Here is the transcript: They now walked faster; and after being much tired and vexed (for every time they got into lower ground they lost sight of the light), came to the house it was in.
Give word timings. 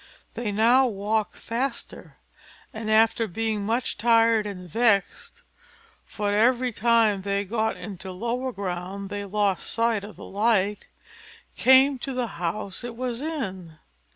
They 0.33 0.51
now 0.51 0.87
walked 0.87 1.35
faster; 1.37 2.17
and 2.73 2.89
after 2.89 3.27
being 3.27 3.63
much 3.63 3.99
tired 3.99 4.47
and 4.47 4.67
vexed 4.67 5.43
(for 6.05 6.33
every 6.33 6.71
time 6.73 7.21
they 7.21 7.45
got 7.45 7.77
into 7.77 8.11
lower 8.11 8.51
ground 8.51 9.11
they 9.11 9.25
lost 9.25 9.71
sight 9.71 10.03
of 10.03 10.15
the 10.15 10.25
light), 10.25 10.87
came 11.55 11.99
to 11.99 12.13
the 12.15 12.41
house 12.41 12.83
it 12.83 12.95
was 12.97 13.21
in. 13.21 13.77